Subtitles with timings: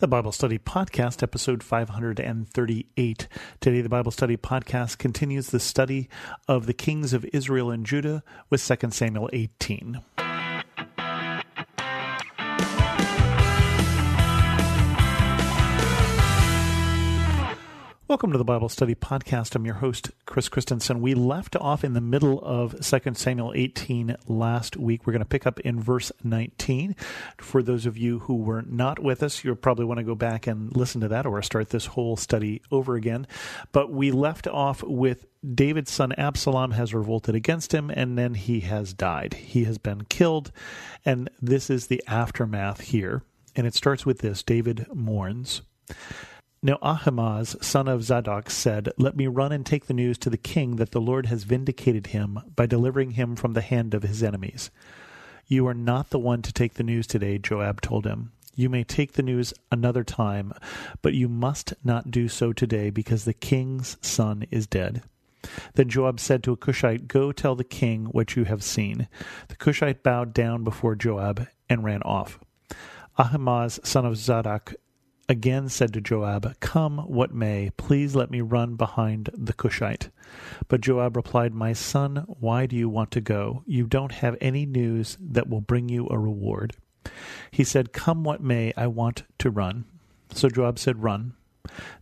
[0.00, 3.28] The Bible Study Podcast, episode 538.
[3.58, 6.08] Today, the Bible Study Podcast continues the study
[6.46, 10.00] of the kings of Israel and Judah with 2 Samuel 18.
[18.08, 19.54] Welcome to the Bible Study Podcast.
[19.54, 21.02] I'm your host, Chris Christensen.
[21.02, 25.06] We left off in the middle of 2 Samuel 18 last week.
[25.06, 26.96] We're going to pick up in verse 19.
[27.36, 30.46] For those of you who were not with us, you'll probably want to go back
[30.46, 33.26] and listen to that or start this whole study over again.
[33.72, 38.60] But we left off with David's son Absalom has revolted against him, and then he
[38.60, 39.34] has died.
[39.34, 40.50] He has been killed,
[41.04, 43.22] and this is the aftermath here.
[43.54, 45.60] And it starts with this David mourns.
[46.60, 50.36] Now Ahimaaz, son of Zadok, said, Let me run and take the news to the
[50.36, 54.24] king that the Lord has vindicated him by delivering him from the hand of his
[54.24, 54.70] enemies.
[55.46, 58.32] You are not the one to take the news today, Joab told him.
[58.56, 60.52] You may take the news another time,
[61.00, 65.02] but you must not do so today because the king's son is dead.
[65.74, 69.06] Then Joab said to a Cushite, Go tell the king what you have seen.
[69.46, 72.40] The Cushite bowed down before Joab and ran off.
[73.16, 74.74] Ahimaaz, son of Zadok,
[75.28, 80.10] again said to Joab, Come what may, please let me run behind the Cushite.
[80.68, 83.62] But Joab replied, My son, why do you want to go?
[83.66, 86.76] You don't have any news that will bring you a reward.
[87.50, 89.84] He said, Come what may, I want to run.
[90.32, 91.34] So Joab said, Run.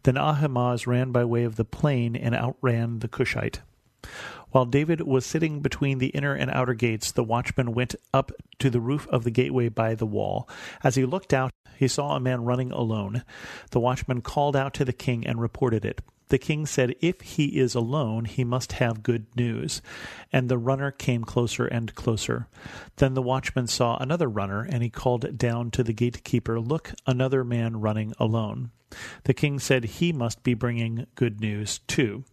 [0.04, 3.62] Then Ahimaaz ran by way of the plain and outran the Cushite.
[4.50, 8.70] While David was sitting between the inner and outer gates, the watchman went up to
[8.70, 10.48] the roof of the gateway by the wall.
[10.84, 13.22] As he looked out, he saw a man running alone.
[13.70, 16.00] The watchman called out to the king and reported it.
[16.28, 19.80] The king said, If he is alone, he must have good news.
[20.32, 22.48] And the runner came closer and closer.
[22.96, 27.44] Then the watchman saw another runner, and he called down to the gatekeeper, Look, another
[27.44, 28.70] man running alone.
[29.24, 32.24] The king said, He must be bringing good news too.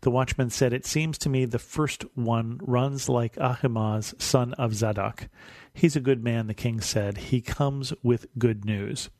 [0.00, 4.74] The watchman said, It seems to me the first one runs like Ahimaaz, son of
[4.74, 5.28] Zadok.
[5.72, 7.18] He's a good man, the king said.
[7.18, 9.10] He comes with good news.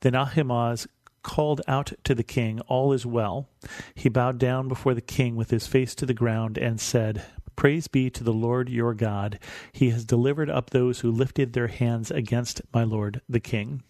[0.00, 0.86] Then Ahimaaz
[1.22, 3.48] called out to the king, All is well.
[3.94, 7.24] He bowed down before the king with his face to the ground and said,
[7.56, 9.38] Praise be to the Lord your God.
[9.72, 13.82] He has delivered up those who lifted their hands against my lord the king.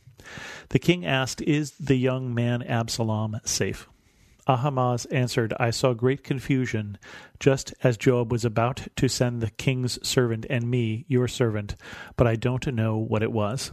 [0.70, 3.88] The king asked, Is the young man Absalom safe?
[4.46, 6.98] Ahimaaz answered, I saw great confusion,
[7.40, 11.76] just as Joab was about to send the king's servant and me, your servant,
[12.16, 13.72] but I don't know what it was.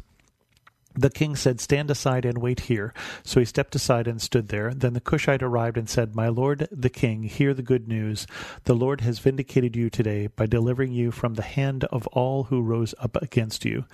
[0.93, 2.93] The king said, Stand aside and wait here.
[3.23, 4.73] So he stepped aside and stood there.
[4.73, 8.27] Then the Cushite arrived and said, My lord the king, hear the good news.
[8.65, 12.61] The Lord has vindicated you today by delivering you from the hand of all who
[12.61, 13.85] rose up against you.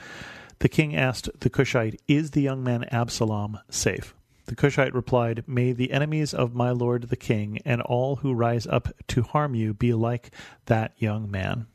[0.59, 4.15] The king asked the Cushite, Is the young man Absalom safe?
[4.47, 8.65] The Cushite replied, May the enemies of my lord the king and all who rise
[8.65, 10.31] up to harm you be like
[10.65, 11.67] that young man.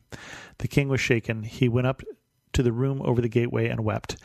[0.59, 1.43] The king was shaken.
[1.43, 2.03] He went up
[2.55, 4.17] to the room over the gateway and wept.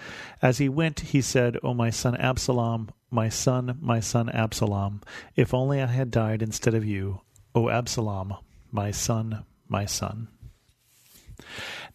[0.42, 5.02] As he went, he said, O my son Absalom, my son, my son Absalom,
[5.36, 7.22] if only I had died instead of you.
[7.54, 8.36] O Absalom,
[8.72, 10.30] my son, my son.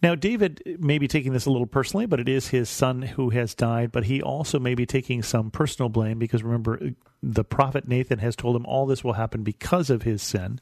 [0.03, 3.29] Now, David may be taking this a little personally, but it is his son who
[3.29, 3.93] has died.
[3.93, 6.91] But he also may be taking some personal blame because remember,
[7.23, 10.59] the prophet Nathan has told him all this will happen because of his sin.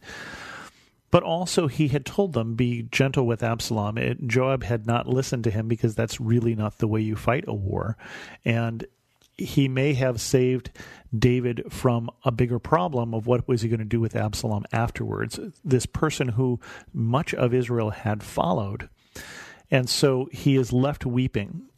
[1.10, 3.98] But also, he had told them, be gentle with Absalom.
[3.98, 7.46] It, Joab had not listened to him because that's really not the way you fight
[7.48, 7.98] a war.
[8.46, 8.86] And
[9.38, 10.70] he may have saved
[11.18, 15.40] David from a bigger problem of what was he going to do with Absalom afterwards.
[15.66, 16.60] This person who
[16.94, 18.88] much of Israel had followed.
[19.72, 21.70] And so he is left weeping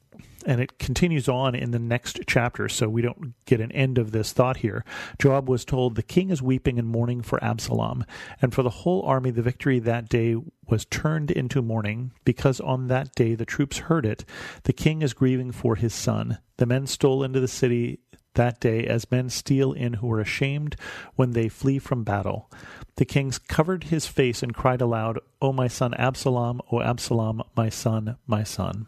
[0.46, 4.12] and it continues on in the next chapter, so we don't get an end of
[4.12, 4.84] this thought here.
[5.20, 8.06] Joab was told, The king is weeping and mourning for Absalom,
[8.42, 10.36] and for the whole army the victory that day
[10.68, 14.26] was turned into mourning, because on that day the troops heard it.
[14.64, 16.40] The king is grieving for his son.
[16.58, 18.00] The men stole into the city
[18.36, 20.76] that day as men steal in who are ashamed
[21.16, 22.50] when they flee from battle.
[22.96, 27.70] The king covered his face and cried aloud, O my son Absalom, O Absalom, my
[27.70, 28.88] son, my son.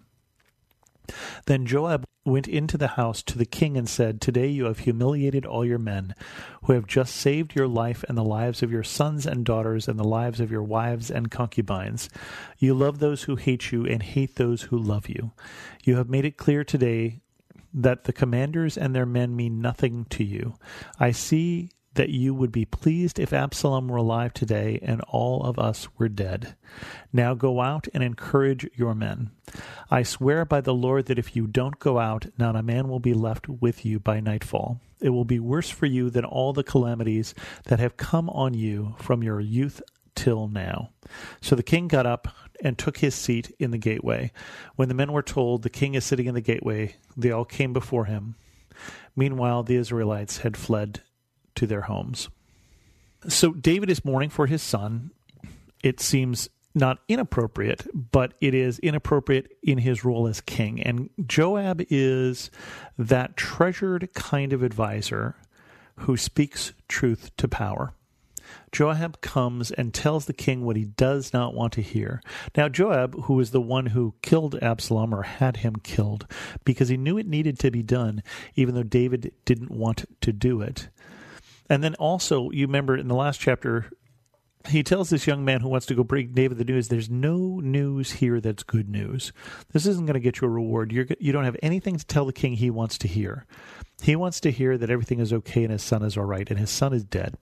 [1.46, 5.46] Then Joab went into the house to the king and said, Today you have humiliated
[5.46, 6.16] all your men,
[6.64, 10.00] who have just saved your life and the lives of your sons and daughters and
[10.00, 12.10] the lives of your wives and concubines.
[12.58, 15.32] You love those who hate you and hate those who love you.
[15.84, 17.22] You have made it clear today
[17.76, 20.56] that the commanders and their men mean nothing to you.
[21.00, 25.58] I see that you would be pleased if Absalom were alive today and all of
[25.58, 26.56] us were dead.
[27.12, 29.32] Now go out and encourage your men.
[29.90, 33.00] I swear by the Lord that if you don't go out, not a man will
[33.00, 34.80] be left with you by nightfall.
[35.02, 37.34] It will be worse for you than all the calamities
[37.66, 39.82] that have come on you from your youth
[40.16, 40.90] till now.
[41.42, 42.28] So the king got up
[42.62, 44.32] and took his seat in the gateway.
[44.76, 47.74] When the men were told, The king is sitting in the gateway, they all came
[47.74, 48.36] before him.
[49.16, 51.02] Meanwhile, the Israelites had fled
[51.56, 52.30] to their homes.
[53.28, 55.12] So David is mourning for his son.
[55.82, 60.82] It seems not inappropriate, but it is inappropriate in his role as king.
[60.82, 62.52] And Joab is
[62.98, 65.36] that treasured kind of advisor
[66.00, 67.94] who speaks truth to power.
[68.76, 72.22] Joab comes and tells the king what he does not want to hear.
[72.58, 76.28] Now, Joab, who was the one who killed Absalom or had him killed,
[76.66, 78.22] because he knew it needed to be done,
[78.54, 80.90] even though David didn't want to do it.
[81.70, 83.90] And then also, you remember in the last chapter,
[84.68, 87.62] he tells this young man who wants to go bring David the news, there's no
[87.62, 89.32] news here that's good news.
[89.72, 90.92] This isn't going to get you a reward.
[90.92, 93.46] You're, you don't have anything to tell the king he wants to hear.
[94.02, 96.60] He wants to hear that everything is okay and his son is all right, and
[96.60, 97.38] his son is dead.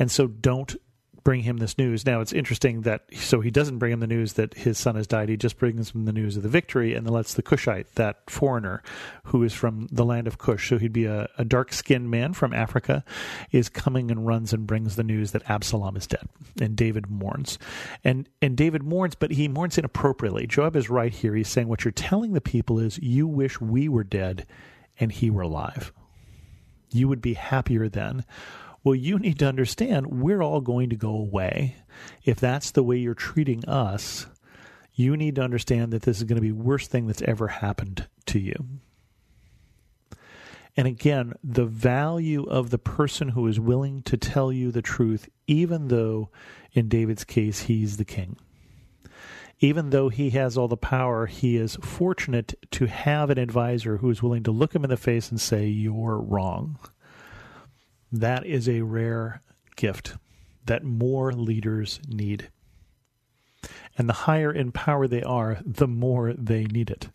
[0.00, 0.76] And so don't
[1.22, 2.06] bring him this news.
[2.06, 5.06] Now it's interesting that so he doesn't bring him the news that his son has
[5.06, 5.28] died.
[5.28, 8.28] He just brings him the news of the victory and then lets the Cushite, that
[8.28, 8.82] foreigner
[9.24, 12.32] who is from the land of Cush, so he'd be a, a dark skinned man
[12.32, 13.04] from Africa,
[13.50, 16.26] is coming and runs and brings the news that Absalom is dead.
[16.60, 17.58] And David mourns.
[18.02, 20.46] And and David mourns, but he mourns inappropriately.
[20.46, 21.34] Joab is right here.
[21.34, 24.46] He's saying what you're telling the people is you wish we were dead
[24.98, 25.92] and he were alive.
[26.92, 28.24] You would be happier then
[28.82, 31.76] well, you need to understand we're all going to go away.
[32.24, 34.26] If that's the way you're treating us,
[34.94, 37.48] you need to understand that this is going to be the worst thing that's ever
[37.48, 38.54] happened to you.
[40.76, 45.28] And again, the value of the person who is willing to tell you the truth,
[45.46, 46.30] even though
[46.72, 48.36] in David's case he's the king.
[49.58, 54.08] Even though he has all the power, he is fortunate to have an advisor who
[54.08, 56.78] is willing to look him in the face and say, You're wrong.
[58.12, 59.42] That is a rare
[59.76, 60.16] gift
[60.66, 62.48] that more leaders need.
[63.96, 67.08] And the higher in power they are, the more they need it.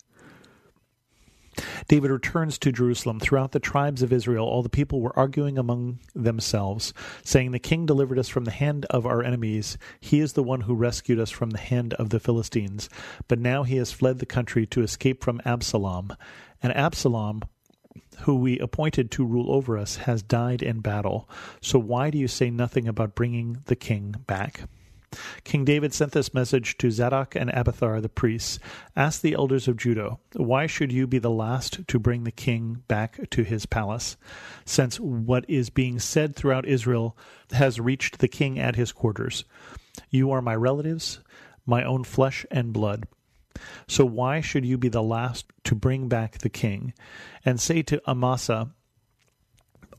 [1.88, 3.20] David returns to Jerusalem.
[3.20, 6.94] Throughout the tribes of Israel, all the people were arguing among themselves,
[7.24, 9.78] saying, The king delivered us from the hand of our enemies.
[10.00, 12.90] He is the one who rescued us from the hand of the Philistines.
[13.28, 16.16] But now he has fled the country to escape from Absalom.
[16.62, 17.44] And Absalom
[18.20, 21.30] who we appointed to rule over us, has died in battle.
[21.62, 24.62] So why do you say nothing about bringing the king back?
[25.44, 28.60] King David sent this message to Zadok and Abiathar the priests
[28.96, 32.84] Ask the elders of Judah, why should you be the last to bring the king
[32.88, 34.18] back to his palace?
[34.66, 37.18] Since what is being said throughout Israel
[37.52, 39.46] has reached the king at his quarters.
[40.10, 41.20] You are my relatives,
[41.66, 43.08] my own flesh and blood.
[43.88, 46.94] So why should you be the last to bring back the king?
[47.44, 48.70] And say to Amasa,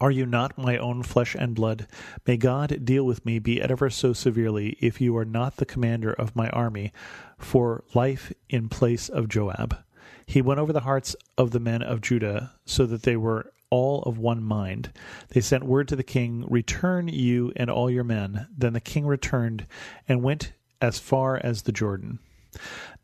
[0.01, 1.87] Are you not my own flesh and blood?
[2.27, 5.67] May God deal with me, be it ever so severely, if you are not the
[5.67, 6.93] commander of my army,
[7.39, 9.79] for life in place of Joab.
[10.27, 14.03] He went over the hearts of the men of Judah, so that they were all
[14.03, 14.93] of one mind.
[15.29, 18.47] They sent word to the king, Return you and all your men.
[18.57, 19.67] Then the king returned
[20.09, 22.19] and went as far as the Jordan.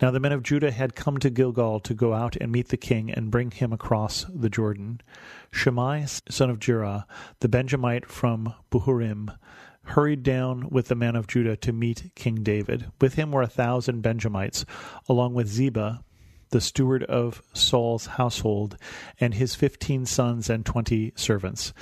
[0.01, 2.77] Now the men of Judah had come to Gilgal to go out and meet the
[2.77, 5.01] king and bring him across the Jordan.
[5.51, 7.07] Shimei, son of Gera,
[7.41, 9.37] the Benjamite from Bahurim,
[9.85, 12.91] hurried down with the men of Judah to meet King David.
[13.01, 14.65] With him were a thousand Benjamites,
[15.09, 16.05] along with Ziba,
[16.51, 18.77] the steward of Saul's household,
[19.19, 21.73] and his fifteen sons and twenty servants.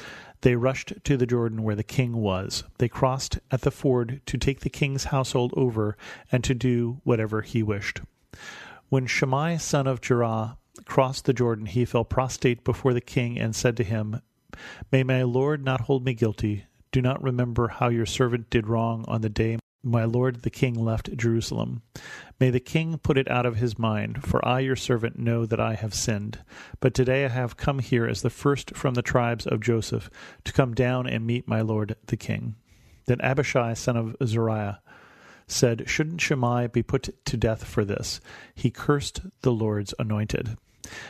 [0.43, 2.65] They rushed to the Jordan where the king was.
[2.79, 5.97] They crossed at the ford to take the king's household over
[6.33, 8.01] and to do whatever he wished.
[8.89, 10.57] When Shimei son of Gera
[10.87, 14.21] crossed the Jordan, he fell prostrate before the king and said to him,
[14.91, 16.65] May my lord not hold me guilty.
[16.91, 20.75] Do not remember how your servant did wrong on the day my lord the king
[20.75, 21.83] left Jerusalem.
[22.39, 25.61] May the king put it out of his mind, for I, your servant, know that
[25.61, 26.39] I have sinned.
[26.81, 30.11] But today I have come here as the first from the tribes of Joseph,
[30.45, 32.57] to come down and meet my lord the king.
[33.07, 34.81] Then Abishai, son of Zeruiah,
[35.51, 38.21] said, Shouldn't Shimei be put to death for this?
[38.55, 40.57] He cursed the Lord's anointed.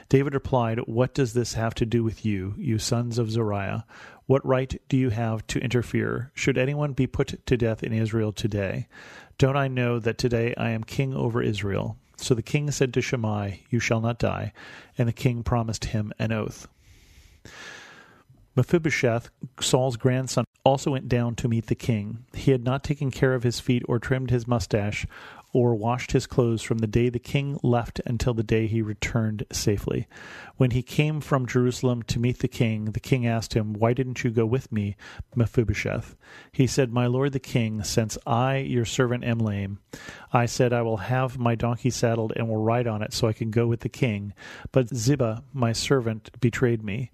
[0.08, 3.86] David replied, What does this have to do with you, you sons of Zeruiah?
[4.26, 6.30] What right do you have to interfere?
[6.34, 8.86] Should anyone be put to death in Israel today?
[9.38, 11.96] Don't I know that today I am king over Israel?
[12.16, 14.52] So the king said to Shimei, You shall not die.
[14.98, 16.68] And the king promised him an oath.
[18.60, 22.26] Mephibosheth, Saul's grandson, also went down to meet the king.
[22.34, 25.06] He had not taken care of his feet or trimmed his mustache
[25.54, 29.46] or washed his clothes from the day the king left until the day he returned
[29.50, 30.06] safely.
[30.58, 34.24] When he came from Jerusalem to meet the king, the king asked him, Why didn't
[34.24, 34.94] you go with me,
[35.34, 36.14] Mephibosheth?
[36.52, 39.78] He said, My lord the king, since I, your servant, am lame,
[40.34, 43.32] I said, I will have my donkey saddled and will ride on it so I
[43.32, 44.34] can go with the king.
[44.70, 47.10] But Ziba, my servant, betrayed me,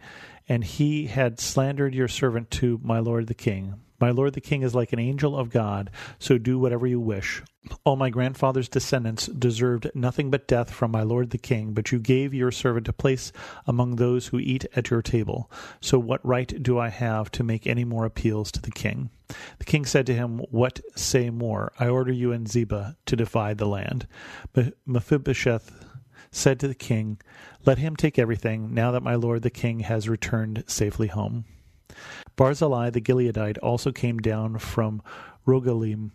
[0.48, 3.74] and he had slandered your servant to my lord the king.
[3.98, 7.42] My lord the king is like an angel of God, so do whatever you wish.
[7.82, 11.98] All my grandfather's descendants deserved nothing but death from my lord the king, but you
[11.98, 13.32] gave your servant a place
[13.66, 15.50] among those who eat at your table.
[15.80, 19.10] So what right do I have to make any more appeals to the king?
[19.58, 21.72] The king said to him, What say more?
[21.80, 24.06] I order you and Ziba to divide the land.
[24.52, 25.72] But Mephibosheth
[26.36, 27.18] said to the king,
[27.64, 31.44] Let him take everything, now that my lord the king has returned safely home.
[32.36, 35.02] Barzillai the Gileadite also came down from
[35.46, 36.10] Rogelim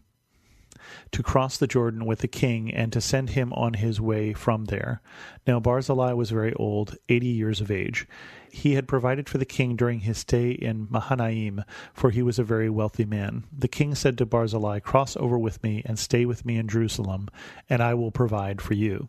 [1.12, 4.66] to cross the Jordan with the king and to send him on his way from
[4.66, 5.02] there.
[5.48, 8.08] Now Barzillai was very old, eighty years of age.
[8.54, 12.44] He had provided for the king during his stay in Mahanaim, for he was a
[12.44, 13.46] very wealthy man.
[13.58, 17.30] The king said to Barzillai, Cross over with me and stay with me in Jerusalem,
[17.70, 19.08] and I will provide for you.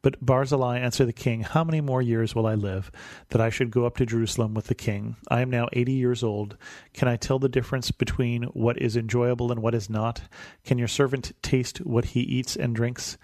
[0.00, 2.90] But Barzillai answered the king, How many more years will I live,
[3.28, 5.16] that I should go up to Jerusalem with the king?
[5.28, 6.56] I am now eighty years old.
[6.94, 10.22] Can I tell the difference between what is enjoyable and what is not?
[10.64, 13.18] Can your servant taste what he eats and drinks?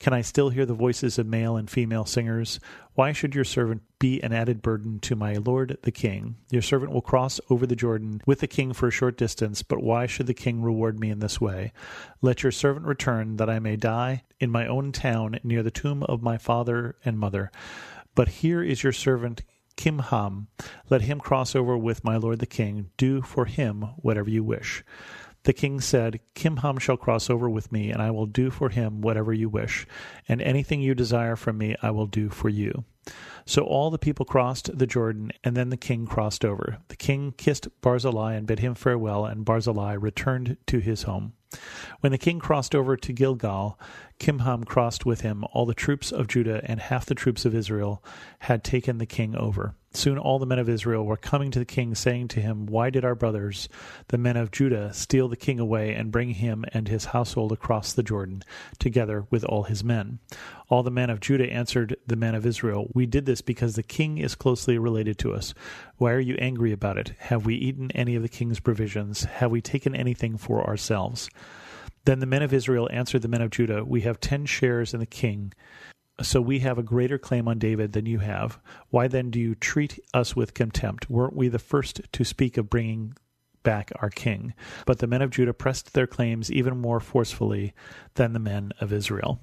[0.00, 2.60] Can I still hear the voices of male and female singers?
[2.94, 6.36] Why should your servant be an added burden to my lord the king?
[6.50, 9.82] Your servant will cross over the Jordan with the king for a short distance, but
[9.82, 11.72] why should the king reward me in this way?
[12.22, 16.04] Let your servant return, that I may die in my own town near the tomb
[16.04, 17.50] of my father and mother.
[18.14, 19.42] But here is your servant
[19.76, 20.46] Kimham.
[20.90, 22.90] Let him cross over with my lord the king.
[22.96, 24.84] Do for him whatever you wish.
[25.44, 29.00] The king said, Kimham shall cross over with me, and I will do for him
[29.00, 29.86] whatever you wish,
[30.28, 32.84] and anything you desire from me I will do for you.
[33.46, 36.78] So all the people crossed the Jordan, and then the king crossed over.
[36.88, 41.32] The king kissed Barzillai and bid him farewell, and Barzillai returned to his home.
[42.00, 43.78] When the king crossed over to Gilgal,
[44.18, 45.44] Kimham crossed with him.
[45.52, 48.04] All the troops of Judah and half the troops of Israel
[48.40, 49.74] had taken the king over.
[49.94, 52.90] Soon all the men of Israel were coming to the king, saying to him, Why
[52.90, 53.68] did our brothers,
[54.08, 57.92] the men of Judah, steal the king away and bring him and his household across
[57.92, 58.44] the Jordan,
[58.78, 60.18] together with all his men?
[60.68, 63.82] All the men of Judah answered the men of Israel, We did this because the
[63.82, 65.54] king is closely related to us.
[65.96, 67.14] Why are you angry about it?
[67.18, 69.24] Have we eaten any of the king's provisions?
[69.24, 71.30] Have we taken anything for ourselves?
[72.08, 75.00] Then the men of Israel answered the men of Judah, We have ten shares in
[75.00, 75.52] the king
[76.22, 78.58] so we have a greater claim on David than you have.
[78.88, 81.10] Why then do you treat us with contempt?
[81.10, 83.12] Weren't we the first to speak of bringing
[83.62, 84.54] back our king?
[84.86, 87.74] But the men of Judah pressed their claims even more forcefully
[88.14, 89.38] than the men of Israel.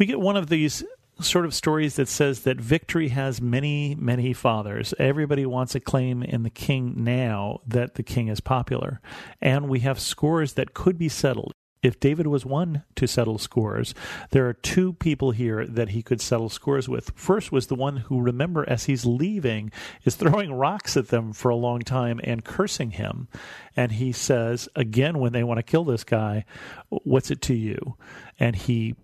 [0.00, 0.82] We get one of these
[1.20, 4.94] sort of stories that says that victory has many, many fathers.
[4.98, 9.00] Everybody wants a claim in the king now that the king is popular.
[9.40, 13.94] And we have scores that could be settled if David was one to settle scores,
[14.30, 17.12] there are two people here that he could settle scores with.
[17.14, 19.70] First was the one who, remember, as he's leaving,
[20.04, 23.28] is throwing rocks at them for a long time and cursing him.
[23.76, 26.44] And he says, again, when they want to kill this guy,
[26.90, 27.96] What's it to you?
[28.40, 28.94] And he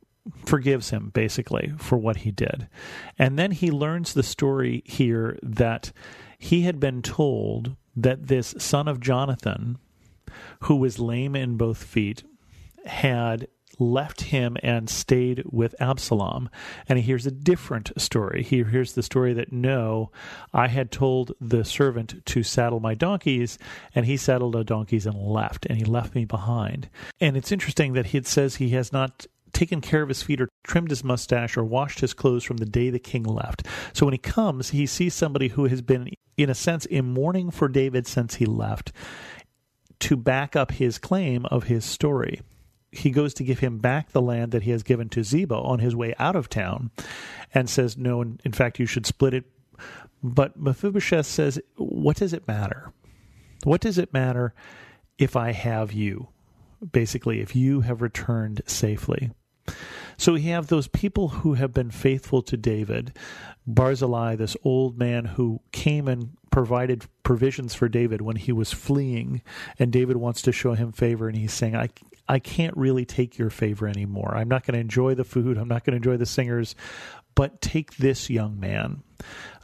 [0.46, 2.68] forgives him basically for what he did.
[3.18, 5.92] And then he learns the story here that
[6.38, 9.78] he had been told that this son of Jonathan,
[10.60, 12.24] who was lame in both feet,
[12.86, 16.48] had left him and stayed with Absalom.
[16.88, 18.42] And he hears a different story.
[18.42, 20.10] He hears the story that no,
[20.52, 23.58] I had told the servant to saddle my donkeys,
[23.94, 26.88] and he saddled the donkeys and left, and he left me behind.
[27.20, 30.48] And it's interesting that he says he has not taken care of his feet or
[30.64, 33.66] trimmed his mustache or washed his clothes from the day the king left.
[33.92, 37.50] So when he comes, he sees somebody who has been, in a sense, in mourning
[37.50, 38.92] for David since he left
[40.00, 42.40] to back up his claim of his story
[42.94, 45.80] he goes to give him back the land that he has given to Ziba on
[45.80, 46.90] his way out of town
[47.52, 49.44] and says, No, in fact, you should split it.
[50.22, 52.92] But Mephibosheth says, What does it matter?
[53.64, 54.54] What does it matter
[55.18, 56.28] if I have you?
[56.92, 59.30] Basically, if you have returned safely.
[60.16, 63.16] So we have those people who have been faithful to David.
[63.66, 69.42] Barzillai, this old man who came and provided provisions for David when he was fleeing,
[69.78, 71.88] and David wants to show him favor, and he's saying, I,
[72.28, 74.34] I can't really take your favor anymore.
[74.36, 75.58] I'm not going to enjoy the food.
[75.58, 76.76] I'm not going to enjoy the singers,
[77.34, 79.02] but take this young man.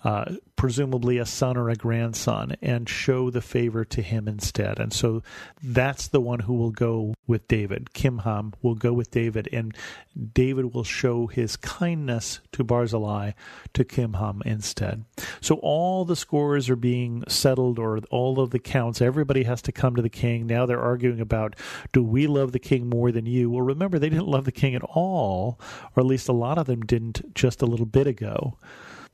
[0.03, 0.25] Uh,
[0.57, 4.79] presumably a son or a grandson, and show the favor to him instead.
[4.79, 5.23] And so
[5.63, 7.91] that's the one who will go with David.
[7.93, 9.77] Kimham will go with David, and
[10.33, 13.33] David will show his kindness to Barzillai
[13.75, 15.05] to Kimham instead.
[15.41, 19.03] So all the scores are being settled, or all of the counts.
[19.03, 20.47] Everybody has to come to the king.
[20.47, 21.57] Now they're arguing about
[21.93, 23.51] do we love the king more than you?
[23.51, 25.61] Well, remember, they didn't love the king at all,
[25.95, 28.57] or at least a lot of them didn't just a little bit ago.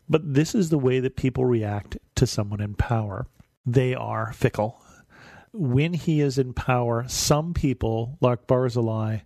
[0.08, 3.26] But this is the way that people react to someone in power.
[3.64, 4.80] They are fickle.
[5.52, 9.20] When he is in power, some people, like Barzillai,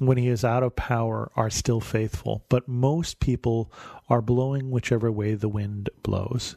[0.00, 2.44] when he is out of power, are still faithful.
[2.48, 3.72] But most people
[4.08, 6.56] are blowing whichever way the wind blows.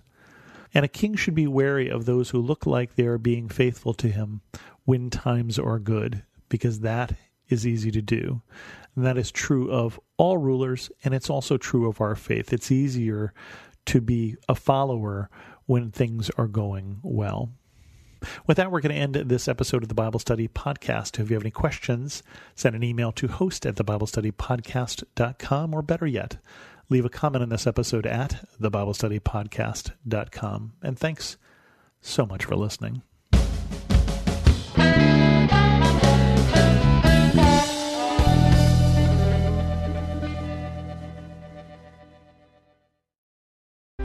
[0.73, 3.93] And a king should be wary of those who look like they are being faithful
[3.95, 4.41] to him
[4.85, 7.13] when times are good, because that
[7.47, 8.41] is easy to do.
[8.95, 12.51] And that is true of all rulers, and it's also true of our faith.
[12.51, 13.33] It's easier
[13.86, 15.29] to be a follower
[15.65, 17.51] when things are going well.
[18.45, 21.19] With that, we're going to end this episode of the Bible Study Podcast.
[21.19, 22.21] If you have any questions,
[22.55, 26.38] send an email to host at thebiblestudypodcast.com, or better yet,
[26.89, 30.74] leave a comment on this episode at thebiblestudypodcast.com.
[30.83, 31.38] And thanks
[32.01, 33.01] so much for listening.